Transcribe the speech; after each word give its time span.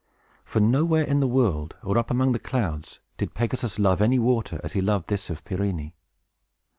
For, 0.43 0.59
nowhere 0.59 1.03
in 1.03 1.19
the 1.19 1.27
world, 1.27 1.75
or 1.83 1.95
up 1.99 2.09
among 2.09 2.31
the 2.31 2.39
clouds, 2.39 2.99
did 3.19 3.35
Pegasus 3.35 3.77
love 3.77 4.01
any 4.01 4.17
water 4.17 4.59
as 4.63 4.71
he 4.73 4.81
loved 4.81 5.09
this 5.09 5.29
of 5.29 5.43
Pirene. 5.45 5.93